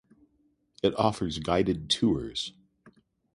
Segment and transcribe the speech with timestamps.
[0.81, 2.53] It offers guided tours.